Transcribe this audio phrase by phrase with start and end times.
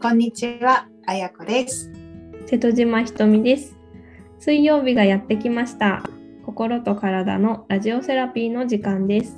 [0.00, 1.90] こんにちは、あやこです。
[2.46, 3.76] 瀬戸島ひとみです。
[4.38, 6.04] 水曜日がやってきました。
[6.46, 9.36] 心と体のラジオセラピーの時間です。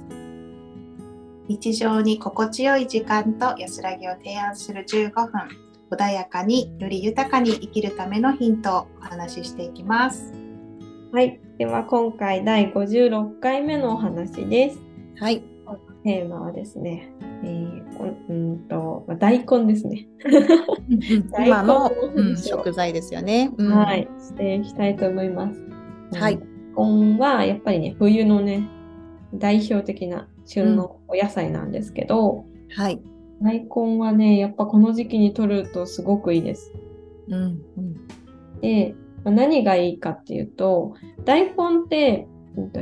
[1.48, 5.30] 日常に心地よい時間と安らぎを提案する15分、
[5.90, 10.30] 穏やかにより豊かに生きるためのヒントをお話ししていきます。
[11.10, 11.40] はい。
[11.56, 14.78] では今回第56回目のお話です。
[15.16, 15.42] はい。
[16.04, 17.10] テーマはですね、
[17.42, 20.06] えー、こうんとまあ大根ですね。
[21.44, 23.52] 今の、大根のうん食材ですよね。
[23.56, 24.08] うんはい。
[24.18, 25.60] していきたいと思います。
[26.18, 26.38] はい
[26.76, 28.68] 大根はやっぱりね、冬のね、
[29.34, 32.44] 代表的な旬のお野菜なんですけど、
[32.74, 33.00] はい。
[33.42, 36.72] 大根はね、やっぱこの時期に取るとすごくいいです。
[37.28, 37.42] うん
[37.76, 38.08] うん
[38.60, 38.94] で、
[39.24, 40.94] まあ何がいいかっていうと、
[41.24, 41.50] 大根
[41.86, 42.29] ってうんと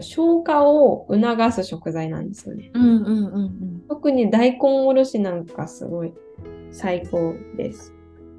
[0.01, 2.71] 消化を促す食材なんですよね。
[2.75, 6.13] うんうんうん特に大根おろしなんかすごい
[6.71, 7.95] 最高です。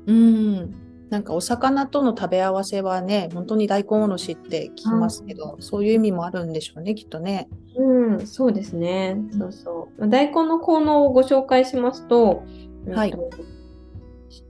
[0.06, 0.16] うん。
[0.16, 0.20] う
[0.66, 0.76] ん。
[1.10, 7.50] なんかお魚との食べ合わせはね、本当に大根おろしって聞きますけど、そういう意味もあるんでしょうね、きっとね。
[7.76, 9.18] うん、そうですね。
[9.32, 10.02] そうそう。
[10.02, 12.44] まあ大根の効能をご紹介しますと、
[12.88, 13.38] はいうんと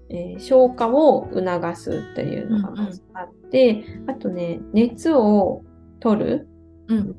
[0.09, 5.63] えー消化を促すっていうのがまずあって、あとね、熱を
[5.99, 6.47] 取る、
[6.89, 7.15] うん。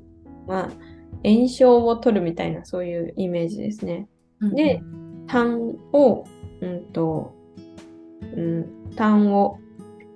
[0.47, 0.71] まあ、
[1.25, 4.09] 炎症を取るみたいなそういうイメージですね。
[4.43, 4.83] で、
[5.27, 6.25] 痰を、
[6.61, 7.35] うんと、
[8.37, 9.59] うん、痰を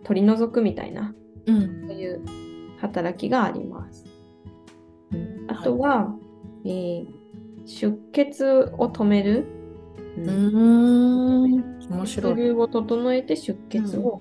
[0.02, 1.14] 取り除くみたいな、
[1.46, 1.86] うん。
[1.88, 2.20] そういう
[2.80, 4.04] 働きがあります。
[5.12, 6.14] うんあとは、
[6.64, 7.06] えー
[7.66, 8.44] 出血
[8.78, 9.46] を止める、
[10.18, 10.30] うう
[11.48, 11.64] ん。
[11.88, 12.36] 面血白い。
[12.36, 14.20] 流を整えて出血を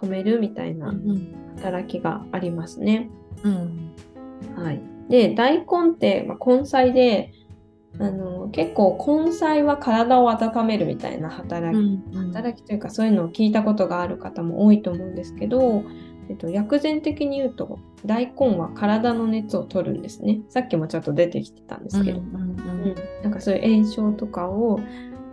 [0.00, 3.10] 止めるみたいなうん働きがありますね。
[3.42, 3.52] うん。
[3.54, 3.85] はい、
[5.08, 7.32] で大根って、まあ、根菜で
[7.98, 15.82] あの結構根菜は体を温めるみたいな働き,、働きというかそういうのを聞いたことがある方も多いと思うんですけど、
[16.28, 20.40] えっと、薬膳的に言うと大根は体の熱を取るんですね。
[20.48, 24.78] さっきもちょっと出てきてたんですけど、うんなんかそういう炎症とかを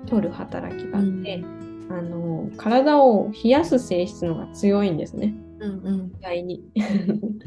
[0.07, 1.43] 取る働きがあって、
[1.89, 6.63] あの体を冷やす性質のが強いんですね意外に。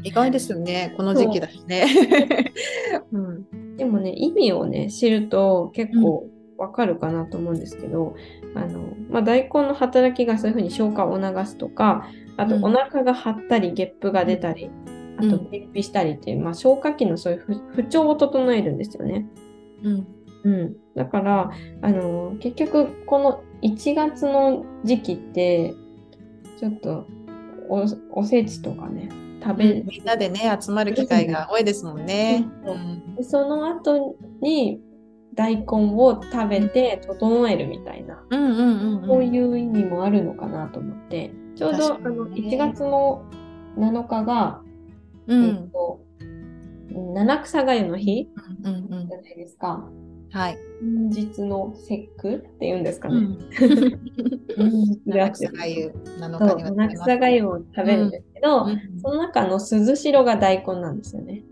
[0.03, 1.85] 意外ですよね、この時期だしね。
[3.11, 3.17] う。
[3.17, 6.27] ん、でもね意味をね知ると結構
[6.57, 8.15] わかるかなと思うんですけど、
[8.55, 12.07] あのまあ、大根の働きがそういうふうに消化を促すとか
[12.37, 12.65] あとうん。
[12.65, 14.69] お腹が張ったりゲップが出たり、
[15.17, 19.25] あとうん便秘したりっていう、まあ、消化器のそういう不不調を整えるんですよね。
[19.83, 20.07] うん。
[20.43, 21.51] うん、だから
[21.81, 25.73] あの結局この1月の時期って
[26.59, 27.05] ちょっと
[27.69, 29.09] おおせちとかね
[29.43, 32.45] 食べ、みんなでね、集まる機会が多いですもんね。
[32.65, 34.81] ううんでその後に
[35.33, 39.07] 大根を食べて整えるみたいな、うんうんうん。
[39.07, 43.23] そういう意味もあるのかなと思って、ちょうどねの1月の
[43.77, 44.61] 7日が、
[45.29, 46.01] えっうんと、
[47.13, 48.29] 七草がゆの日
[48.63, 49.87] うんうんじゃないですか。
[50.31, 50.57] はい。
[50.81, 53.15] 本日の節句っていうんですかね。
[54.57, 61.43] う 七草がゆ7そう日には七草がゆを食べるんですけど、うんその中の鈴代が大根なんですよね。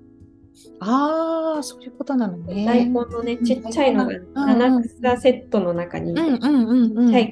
[0.80, 2.66] ああ、そういうことなのね。
[2.66, 7.08] 大根のね、ちっちゃいのがうん七草セットの中に、うんうんうんうん。
[7.08, 7.30] ちっちゃい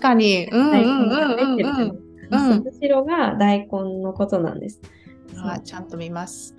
[0.00, 0.48] かに。
[0.50, 1.68] うんうん大うん根が入ってる。
[2.30, 4.80] から、鈴代が大根のことなんです。
[5.36, 6.54] あちゃんと見ます。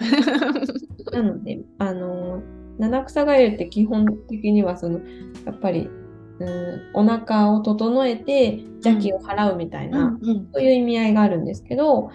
[1.11, 4.99] なので、あのー七草がゆって基本的にはその
[5.45, 5.89] やっぱり、
[6.39, 12.11] うん、お腹を整えて邪気を払うみたいな、うんそういう意味合いがあるんですけど、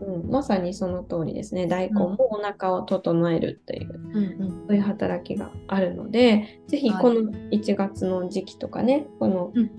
[0.00, 1.66] うん、まさにその通りですね。
[1.66, 4.50] 大根もお腹を整えるっていう、うんうん。
[4.66, 7.02] そういう働きがあるのでぜひはい。
[7.02, 9.70] この1月の時期とかねこの,、うん。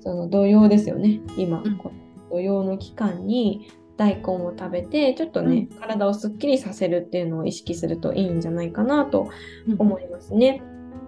[0.00, 1.76] その土曜ですよね今、うん。
[1.76, 1.94] この
[2.30, 9.30] 土曜の期間に大根を食べてちょっとね、体をすっきりさせるっていうのを意識するといいんじゃないかなと
[9.78, 10.62] 思いますね。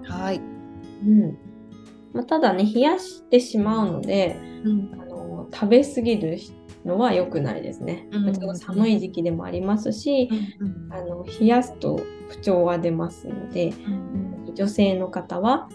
[0.05, 0.41] はい。
[1.07, 1.39] うん
[2.13, 6.39] まあ、ただね冷やしてしまうのでうんあの食べ過ぎる
[6.85, 8.09] のは良くないですね。
[8.11, 10.29] うん寒い時期でもありますし、
[10.61, 13.73] うんあの冷やすと不調は出ますので、
[14.55, 15.69] 女性の方は、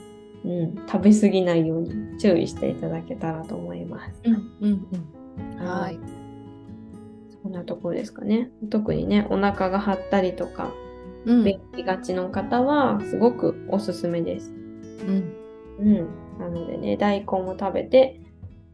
[0.44, 4.22] うん、食べ過ぎないように注意していただけたらと思います。
[4.26, 4.88] うんうん
[5.60, 5.66] うん。
[5.66, 6.23] はい。
[7.44, 8.50] そんなところですかね。
[8.72, 10.72] 特にね、お腹が張ったりとか、
[11.26, 14.50] うん便秘がちの方はすごくおすすめです。
[14.50, 15.34] うん
[15.80, 16.08] うん。
[16.40, 18.20] なのでね、大根を食べて、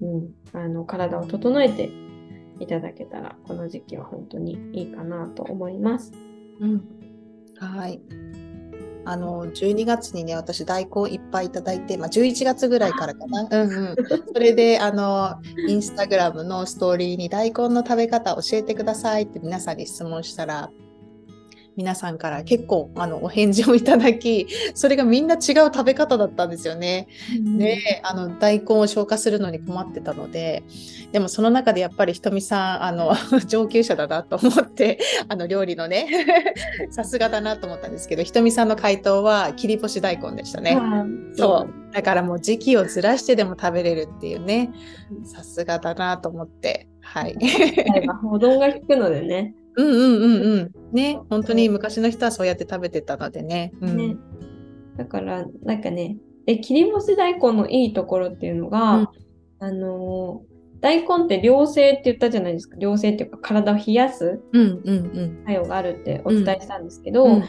[0.02, 1.92] うん、あの体を整えて
[2.60, 6.12] いただけたら、この時期は本当にいいかなと思います。
[6.60, 6.84] うん
[7.60, 8.02] はい。
[9.10, 13.96] あの12月にね私大根いっぱいいただいて、まあ、11月ぐらいからかな、うんうん、
[14.32, 15.36] それであの
[15.68, 20.70] インスタグラムのストーリーに大根の食べ方教えてくださいって皆さんに質問したら
[21.80, 25.40] 皆さんから結構あのお返事をいただきそれがみんな違う
[25.74, 27.08] 食べ方だったんですよね。
[27.58, 30.64] であの大根を消化するのに困ってたので
[31.14, 33.16] でもその中でやっぱりひとみさんあの
[33.48, 35.00] 上級者だなと思って
[35.30, 36.10] あの料理のね
[36.92, 40.78] さすがだなと思ったんですけどひとみさんの回答は切り干し大根でしたね。
[41.34, 44.70] そうだからもう時期をずらしてでも食べれるっていうね
[45.24, 47.36] さすがだなと思ってはい。
[48.22, 49.56] 保存が効くのでね。
[49.80, 50.56] うんうんうんう
[50.92, 50.96] ん。
[50.96, 53.72] ね、本当に昔の人はそうやって食べてたのでね。
[53.82, 54.18] うん、ね。
[54.98, 59.08] だからなんかねえ切り干し大根のいいところっていうのが、うん、
[59.60, 60.42] あの
[60.82, 62.76] 大根って良性って言ったじゃないですか。
[62.80, 67.32] 良性っていうか体を冷やす作用があるってお伝えしたんですけど、うん。
[67.36, 67.42] うん、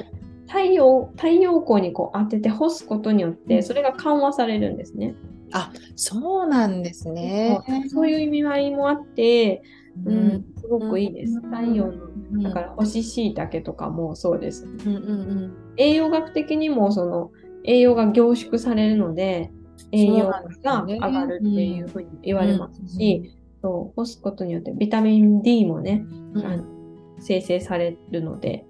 [0.47, 5.17] 太陽太陽光にこう当てて干すことによってそれが緩和されるんですね。
[5.53, 7.59] あそうなんですね。
[7.89, 8.09] そう。
[8.09, 9.63] いう意味合いもあって
[10.07, 11.41] うん、すごくいいです。
[11.41, 14.65] 太陽の、だから干し椎茸とかもそうです。
[14.65, 17.31] うんうんうん、栄養学的にもその
[17.65, 19.51] 栄養が凝縮されるので、
[19.93, 20.45] 栄養が
[20.87, 26.05] 上がるっていうふうに言われますし、そう干すことによってビタミン D もね、
[26.35, 26.65] うん、
[27.21, 28.65] 生成されるので、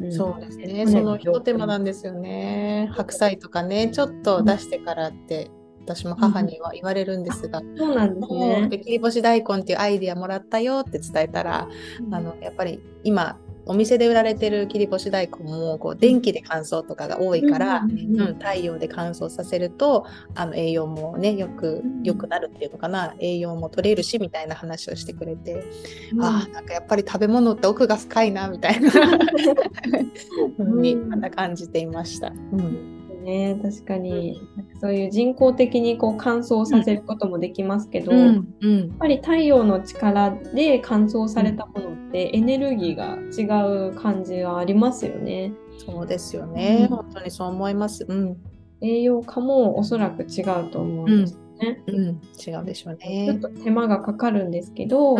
[0.00, 0.86] うん、そうですね。
[0.86, 2.88] その一手間なんですよね。
[2.92, 5.50] 白菜とかね、ちょっと出してからって
[5.86, 8.68] 私も母には言われるんですが、うん、そうなんですね。
[8.70, 11.68] 切り干し大根っていうアイディアもらったよって伝えたら、
[12.04, 13.38] うん、あのやっぱり今
[13.68, 23.14] お店で売られてる切り干し大根もこう電気で乾燥とかが多いから、うん、うん、太陽で乾燥させるとあの栄養もねよく良くなるっていうのかな。
[23.20, 25.64] 栄養も取れるしみたいな話をしてくれて、
[26.12, 28.90] うん、あなんかやっぱり食べ物って奥が深いなみたいな。
[30.56, 32.28] ふうにまた感じていました。
[32.28, 32.96] うん。
[33.26, 45.52] ね確かに、うん、そういう人工的にこう乾燥させることもできますけど、うんうん、やっぱり太陽の力で乾燥されたものってエネルギーが違う感じがありますよね。
[45.78, 48.06] そうですよね、本当にそう思います。
[48.08, 48.36] うん、
[48.80, 51.82] 栄養価もおそらく違うと思うんですね。
[51.86, 53.26] うん、違うでしょうね。
[53.26, 55.16] ちょっと手間がかかるんですけど、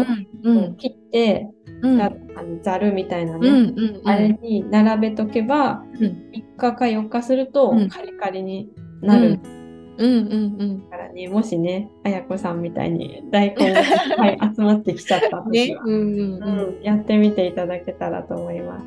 [0.78, 1.50] 切って
[1.82, 8.70] うん、あのざるみたいなね、うんうんうん、あれに並べとけば、うん、3日か4日するとカリカリに
[9.06, 9.28] なる。
[9.28, 9.56] うん。
[9.98, 13.86] うんうん、からね、もしね、あやこさんみたいに大根がいっ
[14.16, 18.86] ぱい集まってきちゃった時は、 ねうんうんうん、やってみていただけたらと思います。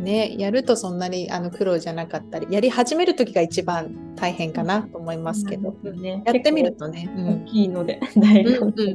[0.00, 8.94] ね、やるとそんなにあの苦労じゃなかったりやり始める時が一番大変かなと思いますけど、うんね、やってみるとね、大きいので、 大根で、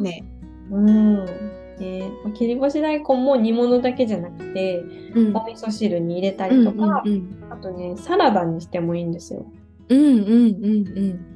[0.00, 0.24] ね、
[0.70, 1.26] うん
[1.78, 4.80] ね、切り干し大根も煮物だけじゃなくて、
[5.14, 9.46] うん、お味噌汁に入れたりとか、うんうんうん、あとねサラダにしてもいいんですよ。
[9.88, 11.34] うんうんうんうん。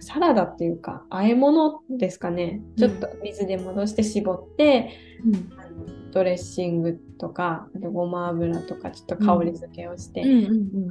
[0.00, 4.90] サラダっていうか和え物ですかね、ちょっと水で戻して絞って、
[5.24, 10.22] うん、ドレッシングとかあとごま油とかちょっと香り付けをして、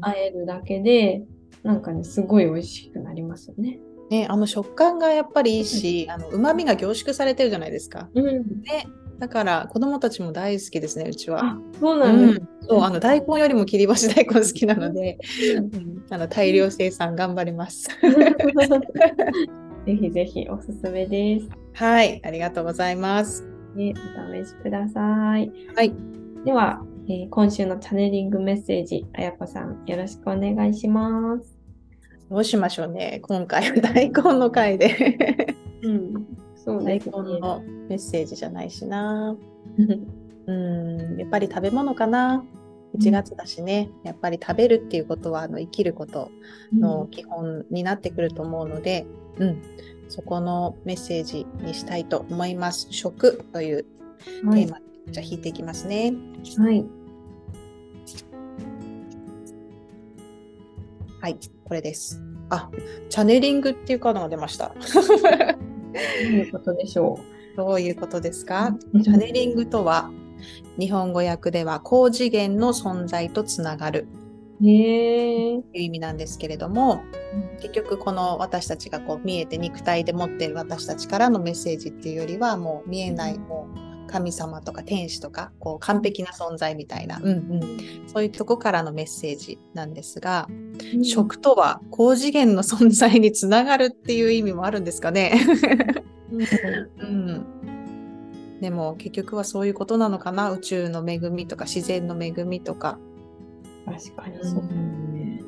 [0.02, 1.24] 和えるだけで
[1.64, 3.80] なんかねすごい美味しくなりますよね。
[4.10, 8.10] ね、あの食感がやっぱりいいし、あの旨味が凝縮されてるじゃないですか。
[8.13, 8.88] うん、ね、
[9.18, 11.57] だから子供たちも大好きですね、うちは。
[11.80, 15.18] そうなんです、うん、そうあの大根よりも切り干し大根好きなので、
[15.57, 17.89] うん、あの大量生産頑張ります。
[19.86, 21.50] ぜひぜひおすすめです。
[21.74, 23.48] はい、ありがとうございます。
[23.75, 23.94] ね、
[24.30, 25.51] お試しください。
[25.75, 25.94] はい。
[26.44, 31.55] では、えー、今週のチャネリングメッセージ、あやこさん、よろしくお願いします。
[32.29, 39.38] どうしましょうね、今回は大根の回でうん、そう大根のメッセージじゃないしな。
[40.48, 42.44] うん、やっぱり食べ物かな。
[42.98, 46.32] 1月だしね、やっぱり食べるっていうことはあの生きること
[46.74, 49.05] の基本になってくると思うので、
[49.38, 49.62] うん、
[50.08, 52.88] そこのメッセージにしたいと思います。
[52.91, 54.65] 食というテーマ、はい、
[55.12, 56.13] じゃあ引いていきますね。
[56.58, 56.86] はい。
[61.25, 62.22] はい、これです。
[62.51, 62.70] あ、
[63.10, 64.67] チャネリングっていうカードが出ました。
[64.67, 67.20] どういうことでしょ
[67.55, 67.58] う？
[67.58, 68.77] どういうことですか？
[69.03, 70.12] チャネリングとは、
[70.77, 74.08] 日本語訳では高次元の存在とつながる。
[74.62, 77.01] へいう意味なんですけれども、
[77.60, 83.79] 結局この私たちがこう見えて肉体で持っている私たちからのメッセージっていうよりはもう見えないもう
[84.15, 95.45] 神様とか天使とかこう完璧な存在みたいな、うんうん、そういうとこからのメッセージなんですが、うん、食とは高次元の存在につながるっていう意味もあるんですかね。
[97.00, 97.45] うん、
[98.62, 100.51] でも結局はそういうことなのかな。
[100.51, 102.98] 宇宙の恵みとか自然の恵みとか。
[103.86, 104.63] 確かにそう、
[105.13, 105.41] ね、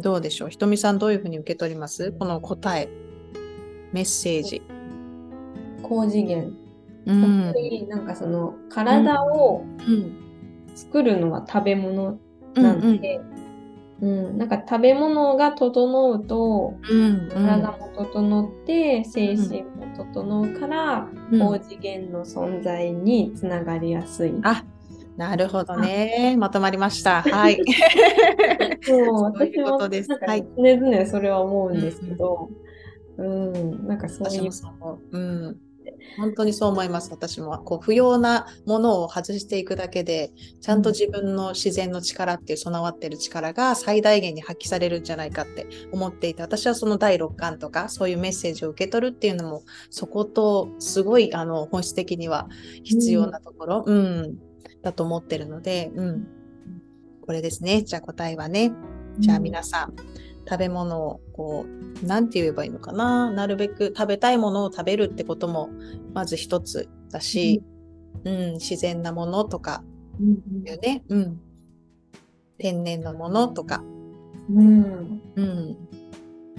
[0.00, 0.50] どうでしょう？
[0.50, 2.12] ひとみさんどういうふうに受け取ります？
[2.12, 2.88] この答え。
[3.92, 4.62] メッセージ。
[5.82, 6.52] 高次元、
[7.08, 9.64] うん、なんかその体を
[10.74, 12.18] 作るのは食べ物
[12.54, 13.20] なんで、
[14.00, 24.34] うん、うん、なんか食べ物が整うと、うん体も整って精神も整うから、高次元の存在につながりやすい。
[24.42, 24.64] あ
[25.16, 26.36] なるほどね。
[26.38, 27.22] まとまりました。
[27.26, 27.58] はい。
[28.82, 32.48] そう、私も常々それは思うんですけど、
[33.16, 34.50] うん、うん、なんかそういう。
[35.10, 35.56] うん、
[36.16, 37.58] 本当にそう思います、私も。
[37.58, 40.30] こう不要なものを外していくだけで、
[40.60, 52.48] ちゃんと自分の自然の力っていう備わってる力が最大限に発揮されるんじゃないかって思っていて、私はその第六感とか、そういうメッセージを受け取るっていうのも、そことすごいあの本質的には
[52.82, 54.38] 必要なところ、うん、うん、
[54.82, 56.26] だと思ってるので、うん。
[57.26, 57.82] これですね。
[57.82, 58.72] じゃあ答えはね。
[59.18, 59.94] じゃあ皆さん、
[60.48, 61.66] 食べ物をこ
[62.02, 63.30] う、なんて言えばいいのかな？
[63.30, 65.68] なるべく食べたいものを食べるってことも、
[66.14, 67.62] まず一つだし、
[68.24, 69.82] うん、うん、自然なものとか、
[70.64, 71.40] よね、うん。
[72.58, 73.84] 天然のものとか、
[74.50, 75.22] うん。
[75.36, 75.76] うん。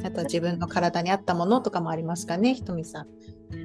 [0.04, 3.08] あとは自分の体に合ったものとかもありますかね、ひとみさん。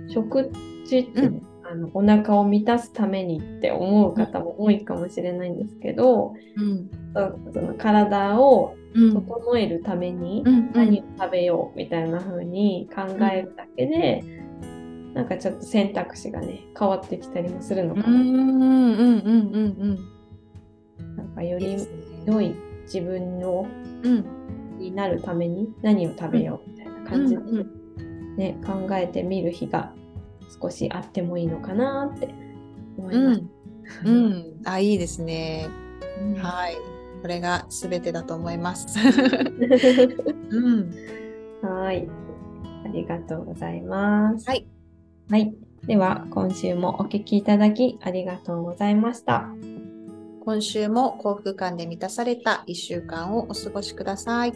[0.09, 0.51] 食
[0.87, 1.43] 事って、うん、
[1.75, 6.89] あのお腹を満たすためにって思う方も多いかもしれないんですけど、うん、
[7.53, 18.19] その体を整えるために何を食べようみたいな風に考えるだけで、うん、なんかちょっと選択肢がね変わってきたりもするのかな。
[21.17, 21.77] なんかより
[22.25, 22.55] 良い
[22.85, 23.67] 自分の、
[24.05, 24.25] うん、
[24.79, 27.43] になるために何を食べようみたいな感じで、
[28.37, 29.93] ね、考えてみる日が
[30.61, 32.35] 少しあってもいいのかなって
[32.97, 33.43] 思います。
[34.05, 35.69] うん、 うん、あいいですね。
[36.39, 36.77] はい。
[37.23, 38.99] これが全てだと思います。
[40.51, 40.95] うん、
[41.63, 42.07] はい。
[42.85, 44.49] ありがとうございます。
[44.49, 44.67] はい。
[45.31, 45.55] はい。
[45.87, 49.49] では、今週もお聞きいただきありがとうございました。
[50.45, 54.53] 今週も幸福感で満たされた1週間をお過ごしください。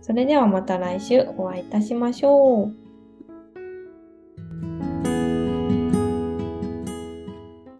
[0.00, 2.87] それではまた来週お会いいたしましょう。